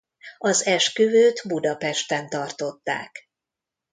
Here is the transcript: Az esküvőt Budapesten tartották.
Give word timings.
Az 0.37 0.65
esküvőt 0.65 1.41
Budapesten 1.47 2.29
tartották. 2.29 3.29